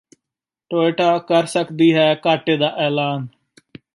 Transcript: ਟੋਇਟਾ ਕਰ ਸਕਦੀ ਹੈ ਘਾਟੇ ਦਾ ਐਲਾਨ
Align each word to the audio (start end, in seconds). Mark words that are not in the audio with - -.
ਟੋਇਟਾ 0.71 1.17
ਕਰ 1.19 1.45
ਸਕਦੀ 1.45 1.93
ਹੈ 1.93 2.13
ਘਾਟੇ 2.25 2.57
ਦਾ 2.57 2.73
ਐਲਾਨ 2.77 3.27